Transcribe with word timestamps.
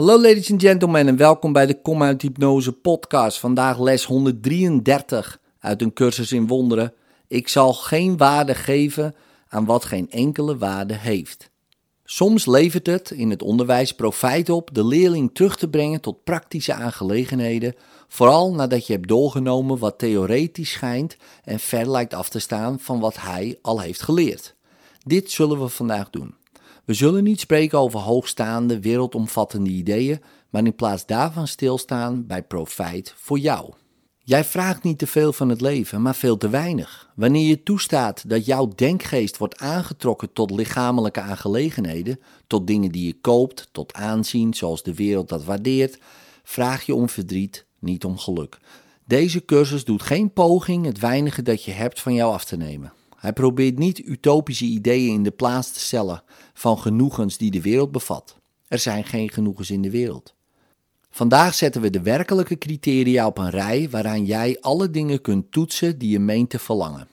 Hallo 0.00 0.20
ladies 0.20 0.50
and 0.50 0.62
gentlemen 0.62 1.08
en 1.08 1.16
welkom 1.16 1.52
bij 1.52 1.66
de 1.66 1.80
Kom 1.80 2.02
Hypnose 2.02 2.72
podcast. 2.72 3.38
Vandaag 3.38 3.80
les 3.80 4.04
133 4.04 5.40
uit 5.58 5.82
een 5.82 5.92
cursus 5.92 6.32
in 6.32 6.46
wonderen. 6.46 6.92
Ik 7.28 7.48
zal 7.48 7.72
geen 7.72 8.16
waarde 8.16 8.54
geven 8.54 9.14
aan 9.48 9.64
wat 9.64 9.84
geen 9.84 10.10
enkele 10.10 10.58
waarde 10.58 10.94
heeft. 10.94 11.50
Soms 12.04 12.46
levert 12.46 12.86
het 12.86 13.10
in 13.10 13.30
het 13.30 13.42
onderwijs 13.42 13.94
profijt 13.94 14.50
op 14.50 14.70
de 14.72 14.84
leerling 14.84 15.30
terug 15.34 15.56
te 15.56 15.68
brengen 15.68 16.00
tot 16.00 16.24
praktische 16.24 16.72
aangelegenheden, 16.72 17.74
vooral 18.08 18.54
nadat 18.54 18.86
je 18.86 18.92
hebt 18.92 19.08
doorgenomen 19.08 19.78
wat 19.78 19.98
theoretisch 19.98 20.70
schijnt 20.70 21.16
en 21.44 21.58
ver 21.58 21.90
lijkt 21.90 22.14
af 22.14 22.28
te 22.28 22.38
staan 22.38 22.78
van 22.78 23.00
wat 23.00 23.20
hij 23.20 23.58
al 23.62 23.80
heeft 23.80 24.02
geleerd. 24.02 24.54
Dit 25.04 25.30
zullen 25.30 25.60
we 25.60 25.68
vandaag 25.68 26.10
doen. 26.10 26.38
We 26.90 26.96
zullen 26.96 27.24
niet 27.24 27.40
spreken 27.40 27.78
over 27.78 28.00
hoogstaande, 28.00 28.80
wereldomvattende 28.80 29.70
ideeën, 29.70 30.20
maar 30.48 30.64
in 30.64 30.74
plaats 30.74 31.06
daarvan 31.06 31.46
stilstaan 31.46 32.26
bij 32.26 32.42
profijt 32.42 33.14
voor 33.16 33.38
jou. 33.38 33.72
Jij 34.18 34.44
vraagt 34.44 34.82
niet 34.82 34.98
te 34.98 35.06
veel 35.06 35.32
van 35.32 35.48
het 35.48 35.60
leven, 35.60 36.02
maar 36.02 36.14
veel 36.14 36.36
te 36.36 36.48
weinig. 36.48 37.10
Wanneer 37.14 37.48
je 37.48 37.62
toestaat 37.62 38.28
dat 38.28 38.46
jouw 38.46 38.68
denkgeest 38.74 39.36
wordt 39.36 39.58
aangetrokken 39.58 40.32
tot 40.32 40.50
lichamelijke 40.50 41.20
aangelegenheden, 41.20 42.20
tot 42.46 42.66
dingen 42.66 42.92
die 42.92 43.06
je 43.06 43.20
koopt, 43.20 43.68
tot 43.72 43.94
aanzien 43.94 44.54
zoals 44.54 44.82
de 44.82 44.94
wereld 44.94 45.28
dat 45.28 45.44
waardeert, 45.44 45.98
vraag 46.42 46.82
je 46.82 46.94
om 46.94 47.08
verdriet, 47.08 47.66
niet 47.78 48.04
om 48.04 48.18
geluk. 48.18 48.58
Deze 49.04 49.44
cursus 49.44 49.84
doet 49.84 50.02
geen 50.02 50.32
poging 50.32 50.84
het 50.84 50.98
weinige 50.98 51.42
dat 51.42 51.64
je 51.64 51.72
hebt 51.72 52.00
van 52.00 52.14
jou 52.14 52.32
af 52.32 52.44
te 52.44 52.56
nemen. 52.56 52.92
Hij 53.20 53.32
probeert 53.32 53.78
niet 53.78 53.98
utopische 53.98 54.64
ideeën 54.64 55.12
in 55.12 55.22
de 55.22 55.30
plaats 55.30 55.72
te 55.72 55.80
stellen 55.80 56.22
van 56.54 56.78
genoegens 56.78 57.36
die 57.36 57.50
de 57.50 57.60
wereld 57.60 57.92
bevat. 57.92 58.36
Er 58.68 58.78
zijn 58.78 59.04
geen 59.04 59.30
genoegens 59.30 59.70
in 59.70 59.82
de 59.82 59.90
wereld. 59.90 60.34
Vandaag 61.10 61.54
zetten 61.54 61.80
we 61.80 61.90
de 61.90 62.02
werkelijke 62.02 62.58
criteria 62.58 63.26
op 63.26 63.38
een 63.38 63.50
rij 63.50 63.90
waaraan 63.90 64.24
jij 64.24 64.56
alle 64.60 64.90
dingen 64.90 65.20
kunt 65.20 65.52
toetsen 65.52 65.98
die 65.98 66.10
je 66.10 66.18
meent 66.18 66.50
te 66.50 66.58
verlangen. 66.58 67.08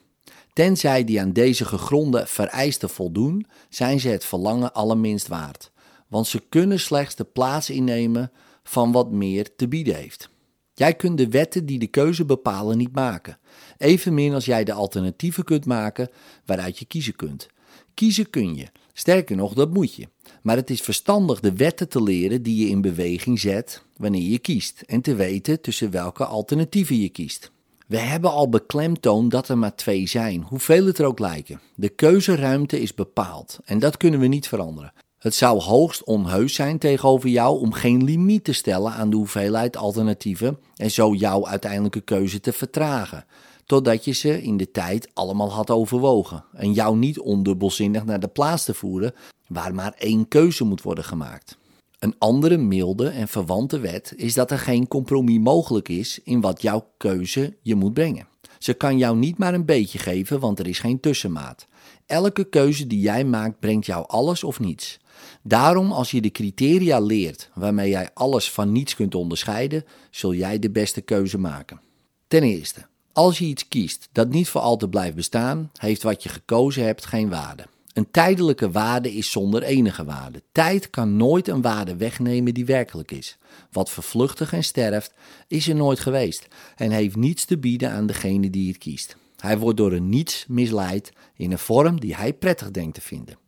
Tenzij 0.52 1.04
die 1.04 1.20
aan 1.20 1.32
deze 1.32 1.64
gegronde 1.64 2.26
vereisten 2.26 2.90
voldoen, 2.90 3.46
zijn 3.68 4.00
ze 4.00 4.08
het 4.08 4.24
verlangen 4.24 4.74
allerminst 4.74 5.26
waard, 5.26 5.70
want 6.06 6.26
ze 6.26 6.42
kunnen 6.48 6.80
slechts 6.80 7.14
de 7.14 7.24
plaats 7.24 7.70
innemen 7.70 8.32
van 8.62 8.92
wat 8.92 9.10
meer 9.10 9.56
te 9.56 9.68
bieden 9.68 9.94
heeft. 9.94 10.30
Jij 10.78 10.94
kunt 10.94 11.18
de 11.18 11.28
wetten 11.28 11.66
die 11.66 11.78
de 11.78 11.86
keuze 11.86 12.24
bepalen 12.24 12.78
niet 12.78 12.94
maken, 12.94 13.38
evenmin 13.76 14.34
als 14.34 14.44
jij 14.44 14.64
de 14.64 14.72
alternatieven 14.72 15.44
kunt 15.44 15.64
maken 15.66 16.08
waaruit 16.44 16.78
je 16.78 16.84
kiezen 16.84 17.16
kunt. 17.16 17.46
Kiezen 17.94 18.30
kun 18.30 18.54
je, 18.54 18.66
sterker 18.92 19.36
nog, 19.36 19.54
dat 19.54 19.74
moet 19.74 19.94
je. 19.94 20.08
Maar 20.42 20.56
het 20.56 20.70
is 20.70 20.80
verstandig 20.80 21.40
de 21.40 21.52
wetten 21.52 21.88
te 21.88 22.02
leren 22.02 22.42
die 22.42 22.64
je 22.64 22.70
in 22.70 22.80
beweging 22.80 23.40
zet 23.40 23.84
wanneer 23.96 24.30
je 24.30 24.38
kiest 24.38 24.82
en 24.86 25.00
te 25.00 25.14
weten 25.14 25.60
tussen 25.60 25.90
welke 25.90 26.24
alternatieven 26.24 27.00
je 27.00 27.08
kiest. 27.08 27.50
We 27.86 27.98
hebben 27.98 28.30
al 28.30 28.48
beklemtoond 28.48 29.30
dat 29.30 29.48
er 29.48 29.58
maar 29.58 29.74
twee 29.74 30.08
zijn, 30.08 30.42
hoeveel 30.42 30.86
het 30.86 30.98
er 30.98 31.06
ook 31.06 31.18
lijken. 31.18 31.60
De 31.74 31.88
keuzeruimte 31.88 32.80
is 32.80 32.94
bepaald 32.94 33.58
en 33.64 33.78
dat 33.78 33.96
kunnen 33.96 34.20
we 34.20 34.26
niet 34.26 34.48
veranderen. 34.48 34.92
Het 35.18 35.34
zou 35.34 35.60
hoogst 35.60 36.04
onheus 36.04 36.54
zijn 36.54 36.78
tegenover 36.78 37.28
jou 37.28 37.60
om 37.60 37.72
geen 37.72 38.04
limiet 38.04 38.44
te 38.44 38.52
stellen 38.52 38.92
aan 38.92 39.10
de 39.10 39.16
hoeveelheid 39.16 39.76
alternatieven 39.76 40.58
en 40.76 40.90
zo 40.90 41.14
jouw 41.14 41.46
uiteindelijke 41.46 42.00
keuze 42.00 42.40
te 42.40 42.52
vertragen, 42.52 43.24
totdat 43.66 44.04
je 44.04 44.12
ze 44.12 44.42
in 44.42 44.56
de 44.56 44.70
tijd 44.70 45.08
allemaal 45.14 45.52
had 45.52 45.70
overwogen 45.70 46.44
en 46.52 46.72
jou 46.72 46.96
niet 46.96 47.18
ondubbelzinnig 47.18 48.04
naar 48.04 48.20
de 48.20 48.28
plaats 48.28 48.64
te 48.64 48.74
voeren 48.74 49.14
waar 49.46 49.74
maar 49.74 49.94
één 49.98 50.28
keuze 50.28 50.64
moet 50.64 50.82
worden 50.82 51.04
gemaakt. 51.04 51.58
Een 51.98 52.14
andere 52.18 52.56
milde 52.56 53.08
en 53.08 53.28
verwante 53.28 53.78
wet 53.78 54.12
is 54.16 54.34
dat 54.34 54.50
er 54.50 54.58
geen 54.58 54.88
compromis 54.88 55.38
mogelijk 55.38 55.88
is 55.88 56.20
in 56.24 56.40
wat 56.40 56.62
jouw 56.62 56.88
keuze 56.96 57.56
je 57.62 57.74
moet 57.74 57.94
brengen. 57.94 58.28
Ze 58.58 58.74
kan 58.74 58.98
jou 58.98 59.16
niet 59.16 59.38
maar 59.38 59.54
een 59.54 59.64
beetje 59.64 59.98
geven, 59.98 60.40
want 60.40 60.58
er 60.58 60.66
is 60.66 60.78
geen 60.78 61.00
tussenmaat. 61.00 61.66
Elke 62.06 62.44
keuze 62.44 62.86
die 62.86 63.00
jij 63.00 63.24
maakt 63.24 63.60
brengt 63.60 63.86
jou 63.86 64.04
alles 64.06 64.44
of 64.44 64.60
niets. 64.60 64.98
Daarom, 65.42 65.92
als 65.92 66.10
je 66.10 66.20
de 66.20 66.30
criteria 66.30 67.00
leert 67.00 67.50
waarmee 67.54 67.88
jij 67.88 68.10
alles 68.14 68.50
van 68.50 68.72
niets 68.72 68.94
kunt 68.94 69.14
onderscheiden, 69.14 69.84
zul 70.10 70.34
jij 70.34 70.58
de 70.58 70.70
beste 70.70 71.00
keuze 71.00 71.38
maken. 71.38 71.80
Ten 72.28 72.42
eerste, 72.42 72.86
als 73.12 73.38
je 73.38 73.44
iets 73.44 73.68
kiest 73.68 74.08
dat 74.12 74.28
niet 74.28 74.48
voor 74.48 74.60
altijd 74.60 74.90
blijft 74.90 75.14
bestaan, 75.16 75.70
heeft 75.76 76.02
wat 76.02 76.22
je 76.22 76.28
gekozen 76.28 76.84
hebt 76.84 77.06
geen 77.06 77.28
waarde. 77.28 77.66
Een 77.92 78.10
tijdelijke 78.10 78.70
waarde 78.70 79.12
is 79.12 79.30
zonder 79.30 79.62
enige 79.62 80.04
waarde. 80.04 80.42
Tijd 80.52 80.90
kan 80.90 81.16
nooit 81.16 81.48
een 81.48 81.62
waarde 81.62 81.96
wegnemen 81.96 82.54
die 82.54 82.64
werkelijk 82.64 83.10
is. 83.10 83.38
Wat 83.72 83.90
vervluchtig 83.90 84.52
en 84.52 84.64
sterft, 84.64 85.14
is 85.48 85.68
er 85.68 85.74
nooit 85.74 86.00
geweest 86.00 86.48
en 86.76 86.90
heeft 86.90 87.16
niets 87.16 87.44
te 87.44 87.58
bieden 87.58 87.90
aan 87.90 88.06
degene 88.06 88.50
die 88.50 88.68
het 88.68 88.78
kiest. 88.78 89.16
Hij 89.36 89.58
wordt 89.58 89.76
door 89.76 89.92
een 89.92 90.08
niets 90.08 90.44
misleid 90.48 91.12
in 91.36 91.52
een 91.52 91.58
vorm 91.58 92.00
die 92.00 92.14
hij 92.14 92.32
prettig 92.32 92.70
denkt 92.70 92.94
te 92.94 93.00
vinden. 93.00 93.38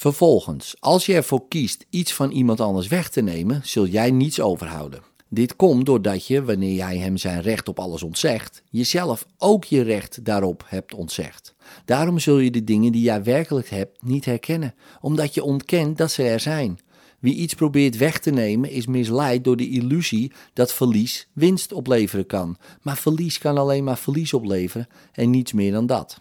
Vervolgens, 0.00 0.76
als 0.78 1.06
je 1.06 1.14
ervoor 1.14 1.48
kiest 1.48 1.86
iets 1.90 2.14
van 2.14 2.30
iemand 2.30 2.60
anders 2.60 2.88
weg 2.88 3.08
te 3.08 3.20
nemen, 3.20 3.60
zul 3.64 3.86
jij 3.86 4.10
niets 4.10 4.40
overhouden. 4.40 5.02
Dit 5.28 5.56
komt 5.56 5.86
doordat 5.86 6.26
je, 6.26 6.44
wanneer 6.44 6.74
jij 6.74 6.98
hem 6.98 7.16
zijn 7.16 7.42
recht 7.42 7.68
op 7.68 7.78
alles 7.78 8.02
ontzegt, 8.02 8.62
jezelf 8.70 9.26
ook 9.38 9.64
je 9.64 9.82
recht 9.82 10.24
daarop 10.24 10.64
hebt 10.66 10.94
ontzegd. 10.94 11.54
Daarom 11.84 12.18
zul 12.18 12.38
je 12.38 12.50
de 12.50 12.64
dingen 12.64 12.92
die 12.92 13.02
jij 13.02 13.22
werkelijk 13.22 13.68
hebt 13.68 14.02
niet 14.02 14.24
herkennen, 14.24 14.74
omdat 15.00 15.34
je 15.34 15.44
ontkent 15.44 15.98
dat 15.98 16.10
ze 16.10 16.22
er 16.22 16.40
zijn. 16.40 16.78
Wie 17.18 17.34
iets 17.34 17.54
probeert 17.54 17.96
weg 17.96 18.18
te 18.18 18.30
nemen 18.30 18.70
is 18.70 18.86
misleid 18.86 19.44
door 19.44 19.56
de 19.56 19.68
illusie 19.68 20.32
dat 20.52 20.72
verlies 20.72 21.28
winst 21.32 21.72
opleveren 21.72 22.26
kan. 22.26 22.56
Maar 22.82 22.96
verlies 22.96 23.38
kan 23.38 23.58
alleen 23.58 23.84
maar 23.84 23.98
verlies 23.98 24.32
opleveren 24.32 24.88
en 25.12 25.30
niets 25.30 25.52
meer 25.52 25.72
dan 25.72 25.86
dat. 25.86 26.20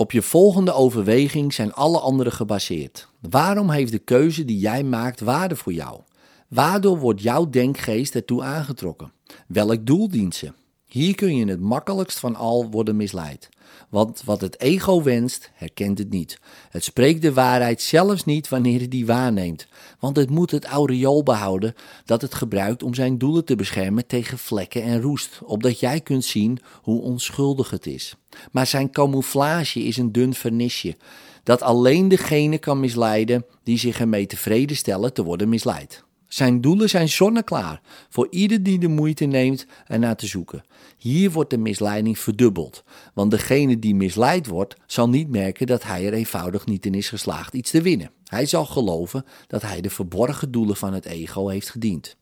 Op 0.00 0.12
je 0.12 0.22
volgende 0.22 0.72
overweging 0.72 1.54
zijn 1.54 1.72
alle 1.72 1.98
anderen 1.98 2.32
gebaseerd. 2.32 3.08
Waarom 3.30 3.70
heeft 3.70 3.92
de 3.92 3.98
keuze 3.98 4.44
die 4.44 4.58
jij 4.58 4.82
maakt 4.82 5.20
waarde 5.20 5.56
voor 5.56 5.72
jou? 5.72 6.00
Waardoor 6.48 6.98
wordt 6.98 7.22
jouw 7.22 7.50
denkgeest 7.50 8.14
ertoe 8.14 8.42
aangetrokken? 8.42 9.12
Welk 9.46 9.86
doel 9.86 10.08
dient 10.08 10.34
ze? 10.34 10.52
Hier 10.90 11.14
kun 11.14 11.36
je 11.36 11.46
het 11.46 11.60
makkelijkst 11.60 12.18
van 12.18 12.36
al 12.36 12.70
worden 12.70 12.96
misleid. 12.96 13.48
Want 13.88 14.22
wat 14.24 14.40
het 14.40 14.60
ego 14.60 15.02
wenst, 15.02 15.50
herkent 15.54 15.98
het 15.98 16.10
niet. 16.10 16.40
Het 16.70 16.84
spreekt 16.84 17.22
de 17.22 17.32
waarheid 17.32 17.82
zelfs 17.82 18.24
niet 18.24 18.48
wanneer 18.48 18.80
het 18.80 18.90
die 18.90 19.06
waarneemt. 19.06 19.66
Want 19.98 20.16
het 20.16 20.30
moet 20.30 20.50
het 20.50 20.64
aureool 20.64 21.22
behouden 21.22 21.74
dat 22.04 22.22
het 22.22 22.34
gebruikt 22.34 22.82
om 22.82 22.94
zijn 22.94 23.18
doelen 23.18 23.44
te 23.44 23.56
beschermen 23.56 24.06
tegen 24.06 24.38
vlekken 24.38 24.82
en 24.82 25.00
roest, 25.00 25.40
opdat 25.44 25.80
jij 25.80 26.00
kunt 26.00 26.24
zien 26.24 26.58
hoe 26.82 27.02
onschuldig 27.02 27.70
het 27.70 27.86
is. 27.86 28.14
Maar 28.52 28.66
zijn 28.66 28.90
camouflage 28.90 29.82
is 29.82 29.96
een 29.96 30.12
dun 30.12 30.34
vernisje, 30.34 30.96
dat 31.42 31.62
alleen 31.62 32.08
degene 32.08 32.58
kan 32.58 32.80
misleiden 32.80 33.44
die 33.62 33.78
zich 33.78 34.00
ermee 34.00 34.26
tevreden 34.26 34.76
stellen 34.76 35.12
te 35.12 35.22
worden 35.22 35.48
misleid. 35.48 36.04
Zijn 36.32 36.60
doelen 36.60 36.88
zijn 36.88 37.08
zonneklaar 37.08 37.80
voor 38.08 38.26
ieder 38.30 38.62
die 38.62 38.78
de 38.78 38.88
moeite 38.88 39.24
neemt 39.24 39.66
ernaar 39.86 40.16
te 40.16 40.26
zoeken. 40.26 40.64
Hier 40.96 41.30
wordt 41.30 41.50
de 41.50 41.58
misleiding 41.58 42.18
verdubbeld, 42.18 42.84
want 43.14 43.30
degene 43.30 43.78
die 43.78 43.94
misleid 43.94 44.46
wordt 44.46 44.76
zal 44.86 45.08
niet 45.08 45.28
merken 45.30 45.66
dat 45.66 45.82
hij 45.82 46.06
er 46.06 46.12
eenvoudig 46.12 46.66
niet 46.66 46.86
in 46.86 46.94
is 46.94 47.08
geslaagd 47.08 47.54
iets 47.54 47.70
te 47.70 47.82
winnen. 47.82 48.10
Hij 48.24 48.46
zal 48.46 48.64
geloven 48.66 49.24
dat 49.46 49.62
hij 49.62 49.80
de 49.80 49.90
verborgen 49.90 50.50
doelen 50.50 50.76
van 50.76 50.92
het 50.92 51.04
ego 51.04 51.48
heeft 51.48 51.70
gediend. 51.70 52.16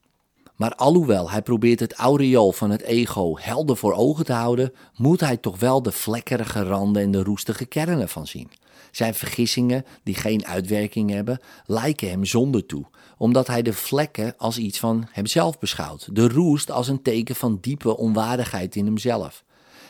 Maar 0.59 0.75
alhoewel 0.75 1.31
hij 1.31 1.43
probeert 1.43 1.81
het 1.81 1.95
aureool 1.95 2.53
van 2.53 2.71
het 2.71 2.83
ego 2.83 3.37
helder 3.37 3.77
voor 3.77 3.93
ogen 3.93 4.25
te 4.25 4.33
houden, 4.33 4.73
moet 4.97 5.21
hij 5.21 5.37
toch 5.37 5.59
wel 5.59 5.83
de 5.83 5.93
vlekkerige 5.93 6.63
randen 6.63 7.03
en 7.03 7.11
de 7.11 7.23
roestige 7.23 7.65
kernen 7.65 8.09
van 8.09 8.27
zien. 8.27 8.51
Zijn 8.91 9.15
vergissingen, 9.15 9.85
die 10.03 10.15
geen 10.15 10.47
uitwerking 10.47 11.11
hebben, 11.11 11.41
lijken 11.67 12.11
hem 12.11 12.25
zonde 12.25 12.67
toe, 12.67 12.85
omdat 13.19 13.47
hij 13.47 13.63
de 13.63 13.73
vlekken 13.73 14.35
als 14.37 14.59
iets 14.59 14.79
van 14.79 15.07
hemzelf 15.11 15.59
beschouwt, 15.59 16.09
de 16.13 16.29
roest 16.29 16.71
als 16.71 16.89
een 16.89 17.03
teken 17.03 17.37
van 17.37 17.59
diepe 17.61 17.97
onwaardigheid 17.97 18.77
in 18.77 18.85
hemzelf. 18.85 19.45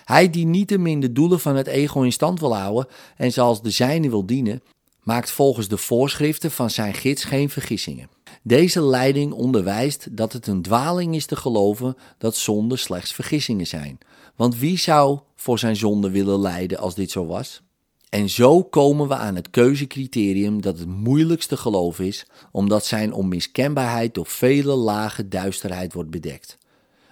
Hij 0.04 0.30
die 0.30 0.46
niettemin 0.46 1.00
de 1.00 1.12
doelen 1.12 1.40
van 1.40 1.56
het 1.56 1.66
ego 1.66 2.02
in 2.02 2.12
stand 2.12 2.40
wil 2.40 2.56
houden 2.56 2.86
en 3.16 3.32
zoals 3.32 3.62
de 3.62 3.70
zijne 3.70 4.10
wil 4.10 4.26
dienen, 4.26 4.62
maakt 5.08 5.30
volgens 5.30 5.68
de 5.68 5.76
voorschriften 5.76 6.50
van 6.50 6.70
zijn 6.70 6.94
gids 6.94 7.24
geen 7.24 7.50
vergissingen. 7.50 8.08
Deze 8.42 8.82
leiding 8.82 9.32
onderwijst 9.32 10.16
dat 10.16 10.32
het 10.32 10.46
een 10.46 10.62
dwaling 10.62 11.14
is 11.14 11.26
te 11.26 11.36
geloven 11.36 11.96
dat 12.18 12.36
zonden 12.36 12.78
slechts 12.78 13.12
vergissingen 13.12 13.66
zijn. 13.66 13.98
Want 14.36 14.58
wie 14.58 14.78
zou 14.78 15.18
voor 15.36 15.58
zijn 15.58 15.76
zonde 15.76 16.10
willen 16.10 16.40
lijden 16.40 16.78
als 16.78 16.94
dit 16.94 17.10
zo 17.10 17.26
was? 17.26 17.62
En 18.08 18.28
zo 18.28 18.62
komen 18.62 19.08
we 19.08 19.14
aan 19.14 19.34
het 19.34 19.50
keuzecriterium 19.50 20.62
dat 20.62 20.78
het 20.78 20.88
moeilijkste 20.88 21.56
geloof 21.56 21.98
is, 22.00 22.26
omdat 22.52 22.86
zijn 22.86 23.12
onmiskenbaarheid 23.12 24.14
door 24.14 24.26
vele 24.26 24.74
lagen 24.74 25.28
duisterheid 25.28 25.92
wordt 25.92 26.10
bedekt. 26.10 26.58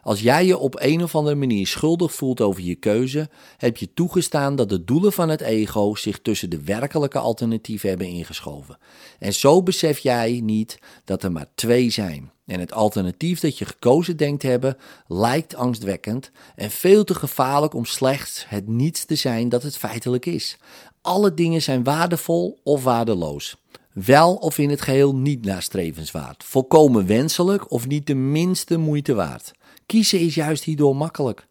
Als 0.07 0.21
jij 0.21 0.47
je 0.47 0.59
op 0.59 0.77
een 0.81 1.03
of 1.03 1.15
andere 1.15 1.37
manier 1.37 1.67
schuldig 1.67 2.15
voelt 2.15 2.41
over 2.41 2.63
je 2.63 2.75
keuze, 2.75 3.29
heb 3.57 3.77
je 3.77 3.93
toegestaan 3.95 4.57
dat 4.57 4.69
de 4.69 4.85
doelen 4.85 5.13
van 5.13 5.29
het 5.29 5.41
ego 5.41 5.95
zich 5.95 6.19
tussen 6.19 6.51
de 6.51 6.63
werkelijke 6.63 7.19
alternatieven 7.19 7.89
hebben 7.89 8.07
ingeschoven. 8.07 8.79
En 9.19 9.35
zo 9.35 9.63
besef 9.63 9.99
jij 9.99 10.41
niet 10.45 10.79
dat 11.05 11.23
er 11.23 11.33
maar 11.33 11.47
twee 11.55 11.91
zijn. 11.91 12.31
En 12.45 12.61
het 12.61 12.73
alternatief 12.73 13.41
dat 13.41 13.59
je 13.59 13.65
gekozen 13.65 14.17
denkt 14.17 14.43
hebben, 14.43 14.77
lijkt 15.07 15.55
angstwekkend 15.55 16.31
en 16.57 16.71
veel 16.71 17.05
te 17.05 17.15
gevaarlijk 17.15 17.75
om 17.75 17.85
slechts 17.85 18.45
het 18.49 18.69
niets 18.69 19.05
te 19.05 19.15
zijn 19.15 19.49
dat 19.49 19.63
het 19.63 19.77
feitelijk 19.77 20.27
is. 20.27 20.57
Alle 21.01 21.35
dingen 21.35 21.63
zijn 21.63 21.85
waardevol 21.85 22.59
of 22.63 22.83
waardeloos. 22.83 23.57
Wel 23.93 24.35
of 24.35 24.59
in 24.59 24.71
het 24.71 24.81
geheel 24.81 25.15
niet 25.15 25.45
nastrevenswaard. 25.45 26.45
Volkomen 26.45 27.07
wenselijk 27.07 27.71
of 27.71 27.87
niet 27.87 28.07
de 28.07 28.15
minste 28.15 28.77
moeite 28.77 29.15
waard. 29.15 29.53
Kiezen 29.87 30.21
is 30.21 30.35
juist 30.35 30.65
hierdoor 30.65 30.97
makkelijk. 30.97 31.47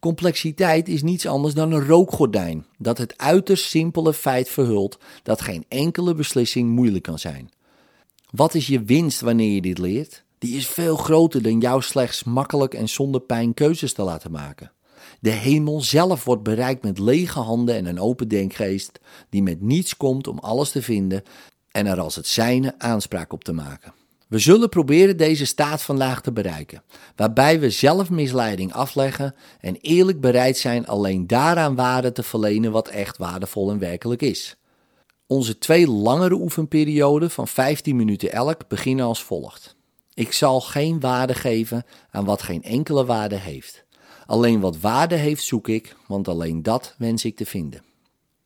Complexiteit 0.00 0.88
is 0.88 1.02
niets 1.02 1.26
anders 1.26 1.54
dan 1.54 1.72
een 1.72 1.86
rookgordijn 1.86 2.66
dat 2.78 2.98
het 2.98 3.18
uiterst 3.18 3.64
simpele 3.64 4.14
feit 4.14 4.48
verhult 4.48 4.98
dat 5.22 5.40
geen 5.40 5.64
enkele 5.68 6.14
beslissing 6.14 6.70
moeilijk 6.70 7.04
kan 7.04 7.18
zijn. 7.18 7.50
Wat 8.30 8.54
is 8.54 8.66
je 8.66 8.82
winst 8.82 9.20
wanneer 9.20 9.54
je 9.54 9.60
dit 9.60 9.78
leert? 9.78 10.24
Die 10.38 10.56
is 10.56 10.66
veel 10.66 10.96
groter 10.96 11.42
dan 11.42 11.60
jou 11.60 11.82
slechts 11.82 12.24
makkelijk 12.24 12.74
en 12.74 12.88
zonder 12.88 13.20
pijn 13.20 13.54
keuzes 13.54 13.92
te 13.92 14.02
laten 14.02 14.30
maken. 14.30 14.72
De 15.20 15.30
hemel 15.30 15.80
zelf 15.80 16.24
wordt 16.24 16.42
bereikt 16.42 16.82
met 16.82 16.98
lege 16.98 17.38
handen 17.38 17.74
en 17.74 17.86
een 17.86 18.00
open 18.00 18.28
denkgeest, 18.28 19.00
die 19.28 19.42
met 19.42 19.60
niets 19.60 19.96
komt 19.96 20.26
om 20.26 20.38
alles 20.38 20.70
te 20.70 20.82
vinden 20.82 21.22
en 21.70 21.86
er 21.86 22.00
als 22.00 22.16
het 22.16 22.26
zijne 22.26 22.74
aanspraak 22.78 23.32
op 23.32 23.44
te 23.44 23.52
maken. 23.52 23.92
We 24.28 24.38
zullen 24.38 24.68
proberen 24.68 25.16
deze 25.16 25.46
staat 25.46 25.82
vandaag 25.82 26.20
te 26.20 26.32
bereiken, 26.32 26.82
waarbij 27.16 27.60
we 27.60 27.70
zelfmisleiding 27.70 28.72
afleggen 28.72 29.34
en 29.60 29.76
eerlijk 29.76 30.20
bereid 30.20 30.58
zijn 30.58 30.86
alleen 30.86 31.26
daaraan 31.26 31.74
waarde 31.74 32.12
te 32.12 32.22
verlenen 32.22 32.72
wat 32.72 32.88
echt 32.88 33.16
waardevol 33.16 33.70
en 33.70 33.78
werkelijk 33.78 34.22
is. 34.22 34.56
Onze 35.26 35.58
twee 35.58 35.88
langere 35.88 36.34
oefenperioden 36.34 37.30
van 37.30 37.48
15 37.48 37.96
minuten 37.96 38.32
elk 38.32 38.68
beginnen 38.68 39.04
als 39.04 39.22
volgt. 39.22 39.76
Ik 40.14 40.32
zal 40.32 40.60
geen 40.60 41.00
waarde 41.00 41.34
geven 41.34 41.84
aan 42.10 42.24
wat 42.24 42.42
geen 42.42 42.62
enkele 42.62 43.04
waarde 43.04 43.36
heeft. 43.36 43.84
Alleen 44.26 44.60
wat 44.60 44.80
waarde 44.80 45.14
heeft 45.14 45.44
zoek 45.44 45.68
ik, 45.68 45.96
want 46.06 46.28
alleen 46.28 46.62
dat 46.62 46.94
wens 46.98 47.24
ik 47.24 47.36
te 47.36 47.46
vinden. 47.46 47.82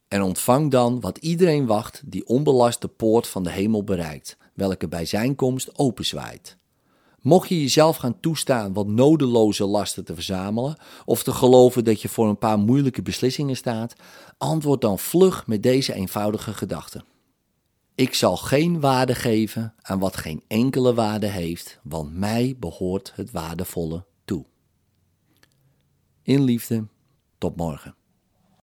En 0.09 0.23
ontvang 0.23 0.71
dan 0.71 1.01
wat 1.01 1.19
iedereen 1.19 1.67
wacht 1.67 2.03
die 2.05 2.27
onbelast 2.27 2.81
de 2.81 2.89
poort 2.89 3.27
van 3.27 3.43
de 3.43 3.51
hemel 3.51 3.85
bereikt, 3.85 4.37
welke 4.55 4.89
bij 4.89 5.05
zijn 5.05 5.35
komst 5.35 5.79
openzwaait. 5.79 6.57
Mocht 7.21 7.49
je 7.49 7.61
jezelf 7.61 7.97
gaan 7.97 8.21
toestaan 8.21 8.73
wat 8.73 8.87
nodeloze 8.87 9.65
lasten 9.65 10.05
te 10.05 10.15
verzamelen 10.15 10.77
of 11.05 11.23
te 11.23 11.33
geloven 11.33 11.85
dat 11.85 12.03
je 12.03 12.09
voor 12.09 12.29
een 12.29 12.39
paar 12.39 12.59
moeilijke 12.59 13.03
beslissingen 13.03 13.57
staat, 13.57 13.95
antwoord 14.39 14.81
dan 14.81 14.99
vlug 14.99 15.47
met 15.47 15.63
deze 15.63 15.93
eenvoudige 15.95 16.53
gedachte. 16.55 17.05
Ik 17.95 18.15
zal 18.15 18.37
geen 18.37 18.81
waarde 18.81 19.15
geven 19.15 19.75
aan 19.83 19.99
wat 19.99 20.17
geen 20.17 20.43
enkele 20.47 20.95
waarde 20.95 21.27
heeft, 21.27 21.79
want 21.83 22.15
mij 22.15 22.57
behoort 22.59 23.13
het 23.15 23.31
waardevolle 23.31 24.05
toe. 24.25 24.45
In 26.23 26.43
liefde, 26.43 26.87
tot 27.39 27.57
morgen. 27.57 27.95